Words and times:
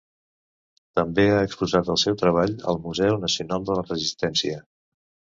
També 0.99 1.25
ha 1.33 1.41
exposat 1.47 1.91
el 1.95 1.99
seu 2.03 2.17
treball 2.21 2.55
al 2.71 2.79
Museu 2.85 3.19
Nacional 3.27 3.67
de 3.71 3.75
la 3.81 3.85
Resistència. 3.91 4.57